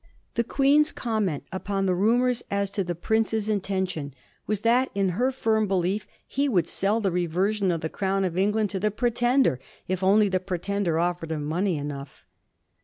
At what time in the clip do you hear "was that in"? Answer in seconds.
4.47-5.09